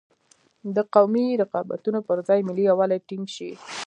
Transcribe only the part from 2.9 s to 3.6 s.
ټینګ شي.